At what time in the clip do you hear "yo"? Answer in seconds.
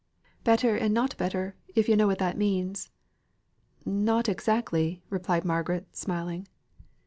1.87-1.95